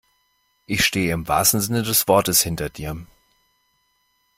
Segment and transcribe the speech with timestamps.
[0.65, 2.97] Ich stehe im wahrsten Sinne des Wortes hinter dir.